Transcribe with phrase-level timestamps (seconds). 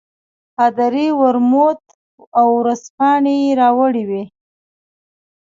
[0.55, 1.79] پادري ورموت
[2.39, 4.23] او ورځپاڼې راوړې وې.